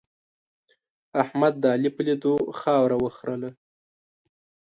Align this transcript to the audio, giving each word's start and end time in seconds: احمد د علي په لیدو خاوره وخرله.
احمد 1.21 1.53
د 1.59 1.65
علي 1.73 1.89
په 1.95 2.01
لیدو 2.07 2.33
خاوره 2.59 2.97
وخرله. 3.03 3.51